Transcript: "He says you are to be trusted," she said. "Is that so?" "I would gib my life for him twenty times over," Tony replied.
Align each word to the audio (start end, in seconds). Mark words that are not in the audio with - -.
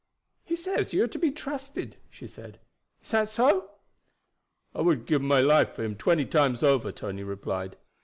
"He 0.43 0.55
says 0.55 0.93
you 0.93 1.03
are 1.03 1.07
to 1.09 1.19
be 1.19 1.29
trusted," 1.29 1.95
she 2.09 2.25
said. 2.25 2.59
"Is 3.03 3.11
that 3.11 3.29
so?" 3.29 3.69
"I 4.73 4.81
would 4.81 5.05
gib 5.05 5.21
my 5.21 5.41
life 5.41 5.73
for 5.75 5.83
him 5.83 5.95
twenty 5.95 6.25
times 6.25 6.63
over," 6.63 6.91
Tony 6.91 7.21
replied. 7.23 7.77